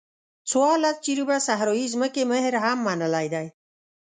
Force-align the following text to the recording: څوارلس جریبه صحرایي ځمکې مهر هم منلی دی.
څوارلس 0.49 0.97
جریبه 1.05 1.37
صحرایي 1.47 1.85
ځمکې 1.93 2.21
مهر 2.31 2.53
هم 2.65 2.77
منلی 2.85 3.27
دی. 3.33 3.47